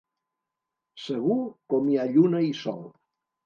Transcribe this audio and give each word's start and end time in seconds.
Segur 1.03 1.37
com 1.75 1.87
hi 1.95 2.01
ha 2.03 2.09
lluna 2.17 2.45
i 2.51 2.53
sol. 2.67 2.85